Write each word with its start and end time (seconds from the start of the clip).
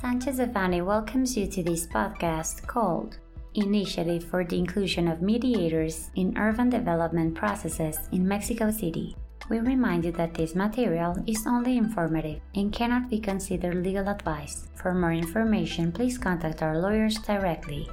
Sanchez 0.00 0.38
Devanny 0.38 0.82
welcomes 0.82 1.36
you 1.36 1.46
to 1.46 1.62
this 1.62 1.86
podcast 1.86 2.66
called 2.66 3.18
Initiative 3.52 4.24
for 4.24 4.44
the 4.44 4.56
Inclusion 4.56 5.06
of 5.06 5.20
Mediators 5.20 6.08
in 6.16 6.38
Urban 6.38 6.70
Development 6.70 7.34
Processes 7.34 7.98
in 8.10 8.26
Mexico 8.26 8.70
City. 8.70 9.14
We 9.50 9.58
remind 9.58 10.06
you 10.06 10.12
that 10.12 10.32
this 10.32 10.54
material 10.54 11.22
is 11.26 11.46
only 11.46 11.76
informative 11.76 12.40
and 12.54 12.72
cannot 12.72 13.10
be 13.10 13.20
considered 13.20 13.84
legal 13.84 14.08
advice. 14.08 14.68
For 14.74 14.94
more 14.94 15.12
information, 15.12 15.92
please 15.92 16.16
contact 16.16 16.62
our 16.62 16.80
lawyers 16.80 17.18
directly. 17.18 17.86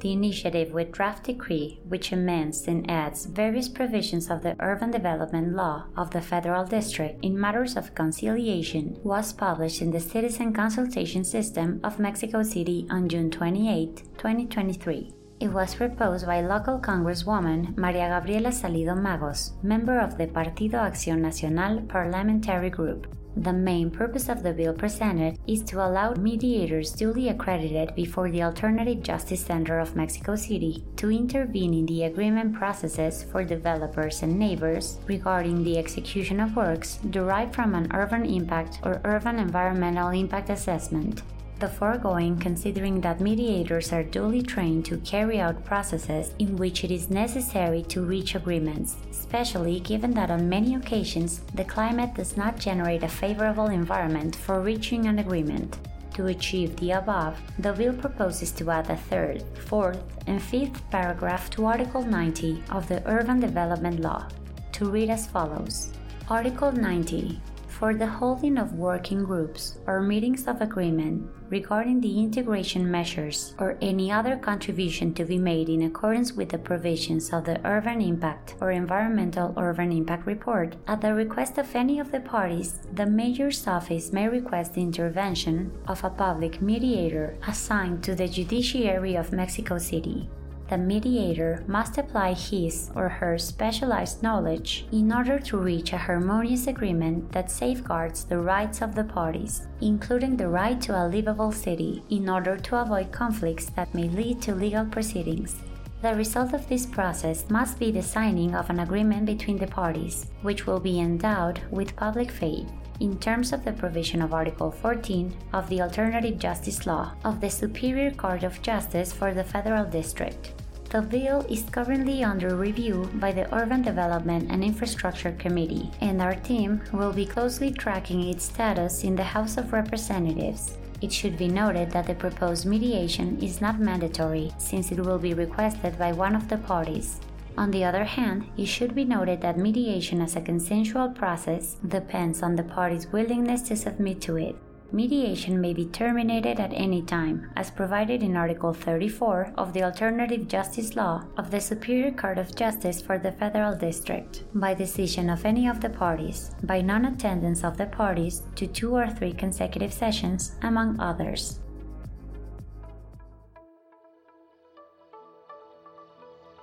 The 0.00 0.12
initiative 0.12 0.72
with 0.72 0.92
draft 0.92 1.24
decree, 1.24 1.80
which 1.88 2.12
amends 2.12 2.68
and 2.68 2.88
adds 2.88 3.26
various 3.26 3.68
provisions 3.68 4.30
of 4.30 4.42
the 4.42 4.54
urban 4.60 4.92
development 4.92 5.54
law 5.54 5.86
of 5.96 6.10
the 6.10 6.20
Federal 6.20 6.64
District 6.64 7.18
in 7.24 7.38
matters 7.38 7.76
of 7.76 7.94
conciliation, 7.94 8.98
was 9.02 9.32
published 9.32 9.82
in 9.82 9.90
the 9.90 10.00
Citizen 10.00 10.52
Consultation 10.52 11.24
System 11.24 11.80
of 11.82 11.98
Mexico 11.98 12.42
City 12.44 12.86
on 12.90 13.08
June 13.08 13.30
28, 13.30 13.96
2023. 14.18 15.12
It 15.40 15.52
was 15.52 15.74
proposed 15.74 16.26
by 16.26 16.40
local 16.40 16.78
Congresswoman 16.80 17.76
Maria 17.76 18.08
Gabriela 18.08 18.50
Salido 18.50 18.96
Magos, 18.96 19.52
member 19.62 19.98
of 19.98 20.18
the 20.18 20.26
Partido 20.26 20.78
Acción 20.78 21.18
Nacional 21.18 21.82
parliamentary 21.82 22.70
group. 22.70 23.06
The 23.38 23.52
main 23.52 23.92
purpose 23.92 24.28
of 24.28 24.42
the 24.42 24.52
bill 24.52 24.74
presented 24.74 25.38
is 25.46 25.62
to 25.70 25.78
allow 25.78 26.12
mediators 26.14 26.90
duly 26.90 27.28
accredited 27.28 27.94
before 27.94 28.32
the 28.32 28.42
Alternative 28.42 29.00
Justice 29.00 29.46
Center 29.46 29.78
of 29.78 29.94
Mexico 29.94 30.34
City 30.34 30.82
to 30.96 31.12
intervene 31.12 31.72
in 31.72 31.86
the 31.86 32.02
agreement 32.02 32.54
processes 32.54 33.22
for 33.22 33.44
developers 33.44 34.24
and 34.24 34.36
neighbors 34.36 34.98
regarding 35.06 35.62
the 35.62 35.78
execution 35.78 36.40
of 36.40 36.56
works 36.56 36.98
derived 37.10 37.54
from 37.54 37.76
an 37.76 37.86
urban 37.94 38.26
impact 38.26 38.80
or 38.82 39.00
urban 39.04 39.38
environmental 39.38 40.08
impact 40.08 40.50
assessment 40.50 41.22
the 41.58 41.68
foregoing 41.68 42.38
considering 42.38 43.00
that 43.00 43.20
mediators 43.20 43.92
are 43.92 44.04
duly 44.04 44.42
trained 44.42 44.84
to 44.84 44.98
carry 44.98 45.40
out 45.40 45.64
processes 45.64 46.32
in 46.38 46.56
which 46.56 46.84
it 46.84 46.90
is 46.90 47.10
necessary 47.10 47.82
to 47.82 48.04
reach 48.04 48.36
agreements, 48.36 48.96
especially 49.10 49.80
given 49.80 50.12
that 50.12 50.30
on 50.30 50.48
many 50.48 50.76
occasions 50.76 51.40
the 51.54 51.64
climate 51.64 52.14
does 52.14 52.36
not 52.36 52.58
generate 52.58 53.02
a 53.02 53.08
favorable 53.08 53.66
environment 53.66 54.36
for 54.36 54.60
reaching 54.60 55.06
an 55.06 55.18
agreement. 55.18 55.78
To 56.14 56.26
achieve 56.26 56.76
the 56.76 56.92
above, 56.92 57.40
the 57.58 57.72
bill 57.72 57.92
proposes 57.92 58.52
to 58.52 58.70
add 58.70 58.90
a 58.90 58.96
third, 58.96 59.42
fourth, 59.66 60.02
and 60.26 60.42
fifth 60.42 60.82
paragraph 60.90 61.50
to 61.50 61.66
Article 61.66 62.02
90 62.02 62.62
of 62.70 62.88
the 62.88 63.02
Urban 63.08 63.40
Development 63.40 64.00
Law, 64.00 64.26
to 64.72 64.90
read 64.90 65.10
as 65.10 65.26
follows 65.26 65.92
Article 66.28 66.72
90 66.72 67.40
for 67.78 67.94
the 67.94 68.06
holding 68.06 68.58
of 68.58 68.72
working 68.72 69.24
groups 69.24 69.78
or 69.86 70.02
meetings 70.02 70.48
of 70.48 70.60
agreement 70.60 71.22
regarding 71.48 72.00
the 72.00 72.18
integration 72.18 72.90
measures 72.90 73.54
or 73.58 73.78
any 73.80 74.10
other 74.10 74.36
contribution 74.36 75.14
to 75.14 75.24
be 75.24 75.38
made 75.38 75.68
in 75.68 75.82
accordance 75.82 76.32
with 76.32 76.48
the 76.48 76.58
provisions 76.58 77.32
of 77.32 77.44
the 77.44 77.64
Urban 77.64 78.00
Impact 78.00 78.56
or 78.60 78.72
Environmental 78.72 79.54
Urban 79.56 79.92
Impact 79.92 80.26
Report, 80.26 80.74
at 80.88 81.00
the 81.00 81.14
request 81.14 81.56
of 81.56 81.74
any 81.76 82.00
of 82.00 82.10
the 82.10 82.20
parties, 82.20 82.80
the 82.92 83.06
Mayor's 83.06 83.66
office 83.68 84.12
may 84.12 84.28
request 84.28 84.74
the 84.74 84.82
intervention 84.82 85.70
of 85.86 86.02
a 86.02 86.10
public 86.10 86.60
mediator 86.60 87.38
assigned 87.46 88.02
to 88.02 88.16
the 88.16 88.26
Judiciary 88.26 89.14
of 89.14 89.32
Mexico 89.32 89.78
City 89.78 90.28
the 90.68 90.76
mediator 90.76 91.64
must 91.66 91.96
apply 91.96 92.34
his 92.34 92.90
or 92.94 93.08
her 93.08 93.38
specialized 93.38 94.22
knowledge 94.22 94.86
in 94.92 95.12
order 95.12 95.38
to 95.38 95.56
reach 95.56 95.92
a 95.92 95.98
harmonious 95.98 96.66
agreement 96.66 97.32
that 97.32 97.50
safeguards 97.50 98.24
the 98.24 98.38
rights 98.38 98.82
of 98.82 98.94
the 98.94 99.04
parties, 99.04 99.66
including 99.80 100.36
the 100.36 100.48
right 100.48 100.80
to 100.80 100.92
a 100.92 101.08
livable 101.08 101.52
city, 101.52 102.02
in 102.10 102.28
order 102.28 102.56
to 102.56 102.76
avoid 102.76 103.10
conflicts 103.12 103.70
that 103.70 103.94
may 103.94 104.08
lead 104.10 104.42
to 104.42 104.54
legal 104.54 104.84
proceedings. 104.84 105.56
The 106.02 106.14
result 106.14 106.52
of 106.52 106.68
this 106.68 106.86
process 106.86 107.48
must 107.50 107.78
be 107.78 107.90
the 107.90 108.02
signing 108.02 108.54
of 108.54 108.70
an 108.70 108.80
agreement 108.80 109.26
between 109.26 109.58
the 109.58 109.66
parties, 109.66 110.26
which 110.42 110.66
will 110.66 110.80
be 110.80 111.00
endowed 111.00 111.60
with 111.70 111.96
public 111.96 112.30
faith 112.30 112.68
in 113.00 113.18
terms 113.18 113.52
of 113.52 113.64
the 113.64 113.72
provision 113.72 114.22
of 114.22 114.34
Article 114.34 114.70
14 114.70 115.34
of 115.52 115.68
the 115.68 115.80
Alternative 115.80 116.38
Justice 116.38 116.86
Law 116.86 117.12
of 117.24 117.40
the 117.40 117.50
Superior 117.50 118.10
Court 118.10 118.42
of 118.42 118.62
Justice 118.62 119.12
for 119.12 119.32
the 119.34 119.44
Federal 119.44 119.84
District. 119.84 120.52
The 120.90 121.02
bill 121.02 121.44
is 121.50 121.68
currently 121.70 122.24
under 122.24 122.56
review 122.56 123.10
by 123.14 123.32
the 123.32 123.52
Urban 123.54 123.82
Development 123.82 124.50
and 124.50 124.64
Infrastructure 124.64 125.32
Committee, 125.32 125.90
and 126.00 126.22
our 126.22 126.34
team 126.34 126.80
will 126.92 127.12
be 127.12 127.26
closely 127.26 127.70
tracking 127.70 128.26
its 128.26 128.44
status 128.44 129.04
in 129.04 129.14
the 129.14 129.22
House 129.22 129.58
of 129.58 129.74
Representatives. 129.74 130.78
It 131.02 131.12
should 131.12 131.36
be 131.36 131.46
noted 131.46 131.90
that 131.90 132.06
the 132.06 132.14
proposed 132.14 132.64
mediation 132.64 133.38
is 133.42 133.60
not 133.60 133.78
mandatory 133.78 134.50
since 134.58 134.90
it 134.90 134.98
will 134.98 135.18
be 135.18 135.34
requested 135.34 135.98
by 135.98 136.12
one 136.12 136.34
of 136.34 136.48
the 136.48 136.58
parties. 136.58 137.20
On 137.58 137.72
the 137.72 137.84
other 137.84 138.04
hand, 138.04 138.46
it 138.56 138.66
should 138.66 138.94
be 138.94 139.04
noted 139.04 139.40
that 139.40 139.58
mediation 139.58 140.20
as 140.22 140.36
a 140.36 140.40
consensual 140.40 141.08
process 141.08 141.74
depends 141.88 142.40
on 142.40 142.54
the 142.54 142.62
parties' 142.62 143.08
willingness 143.08 143.62
to 143.62 143.74
submit 143.74 144.20
to 144.20 144.36
it. 144.36 144.54
Mediation 144.92 145.60
may 145.60 145.74
be 145.74 145.86
terminated 145.86 146.60
at 146.60 146.72
any 146.72 147.02
time, 147.02 147.50
as 147.56 147.72
provided 147.72 148.22
in 148.22 148.36
Article 148.36 148.72
34 148.72 149.54
of 149.58 149.72
the 149.72 149.82
Alternative 149.82 150.46
Justice 150.46 150.94
Law 150.94 151.24
of 151.36 151.50
the 151.50 151.60
Superior 151.60 152.12
Court 152.12 152.38
of 152.38 152.54
Justice 152.54 153.02
for 153.02 153.18
the 153.18 153.32
Federal 153.32 153.74
District, 153.74 154.44
by 154.54 154.72
decision 154.72 155.28
of 155.28 155.44
any 155.44 155.66
of 155.66 155.80
the 155.80 155.90
parties, 155.90 156.52
by 156.62 156.80
non 156.80 157.06
attendance 157.06 157.64
of 157.64 157.76
the 157.76 157.86
parties 157.86 158.44
to 158.54 158.68
two 158.68 158.94
or 158.94 159.08
three 159.10 159.32
consecutive 159.32 159.92
sessions, 159.92 160.54
among 160.62 161.00
others. 161.00 161.58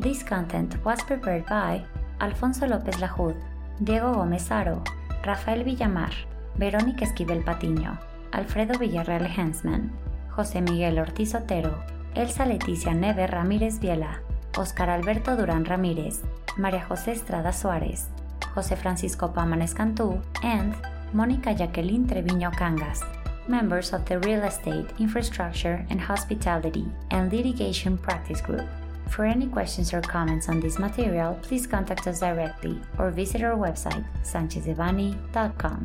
This 0.00 0.24
content 0.24 0.82
was 0.82 1.02
prepared 1.04 1.44
by 1.44 1.84
Alfonso 2.20 2.66
López 2.66 2.96
Lajud, 3.00 3.36
Diego 3.80 4.14
Gómez 4.14 4.50
Aro, 4.50 4.82
Rafael 5.22 5.62
Villamar, 5.62 6.12
Verónica 6.56 7.04
Esquivel 7.04 7.44
Patiño, 7.44 8.00
Alfredo 8.32 8.78
Villarreal 8.78 9.26
Hensman, 9.26 9.92
José 10.34 10.62
Miguel 10.62 10.98
Ortiz 10.98 11.34
Otero, 11.34 11.84
Elsa 12.14 12.46
Leticia 12.46 12.94
Neve 12.94 13.26
Ramírez 13.26 13.78
Viela, 13.78 14.22
Oscar 14.56 14.88
Alberto 14.88 15.36
Durán 15.36 15.66
Ramírez, 15.66 16.22
María 16.56 16.82
José 16.82 17.12
Estrada 17.12 17.52
Suárez, 17.52 18.08
José 18.54 18.76
Francisco 18.78 19.34
Pámanes 19.34 19.74
Cantú, 19.74 20.22
and 20.42 20.74
Mónica 21.12 21.52
Jacqueline 21.52 22.06
Treviño 22.06 22.50
Cangas, 22.52 23.04
members 23.48 23.92
of 23.92 24.06
the 24.06 24.18
Real 24.20 24.44
Estate, 24.44 24.94
Infrastructure 24.98 25.84
and 25.90 26.00
Hospitality 26.00 26.86
and 27.10 27.30
Litigation 27.30 27.98
Practice 27.98 28.40
Group. 28.40 28.66
For 29.10 29.24
any 29.24 29.46
questions 29.46 29.92
or 29.92 30.00
comments 30.00 30.48
on 30.48 30.60
this 30.60 30.78
material, 30.78 31.38
please 31.42 31.66
contact 31.66 32.06
us 32.06 32.20
directly 32.20 32.80
or 32.96 33.10
visit 33.10 33.42
our 33.42 33.56
website, 33.58 34.06
sanchezdevanny.com. 34.22 35.82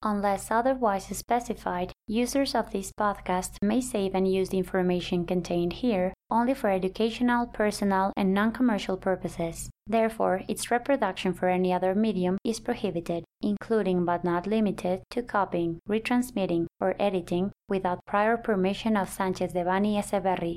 Unless 0.00 0.52
otherwise 0.52 1.06
specified, 1.06 1.90
users 2.06 2.54
of 2.54 2.70
this 2.70 2.92
podcast 2.92 3.56
may 3.60 3.80
save 3.80 4.14
and 4.14 4.32
use 4.32 4.50
the 4.50 4.58
information 4.58 5.26
contained 5.26 5.72
here 5.72 6.14
only 6.30 6.54
for 6.54 6.70
educational, 6.70 7.46
personal, 7.46 8.12
and 8.16 8.32
non 8.32 8.52
commercial 8.52 8.96
purposes. 8.96 9.68
Therefore, 9.88 10.42
its 10.46 10.70
reproduction 10.70 11.32
for 11.32 11.48
any 11.48 11.72
other 11.72 11.94
medium 11.94 12.38
is 12.44 12.60
prohibited, 12.60 13.24
including 13.40 14.04
but 14.04 14.22
not 14.22 14.46
limited 14.46 15.02
to 15.10 15.22
copying, 15.22 15.80
retransmitting, 15.88 16.66
or 16.80 16.94
editing 17.00 17.50
without 17.68 18.06
prior 18.06 18.36
permission 18.36 18.96
of 18.96 19.08
Sanchez 19.08 19.52
Devanny 19.52 19.96
Eseverri, 19.98 20.56